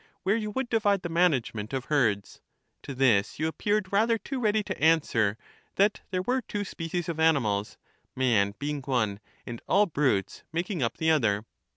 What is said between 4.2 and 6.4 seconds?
ready to answer that there